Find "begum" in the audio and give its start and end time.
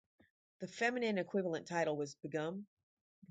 2.15-2.65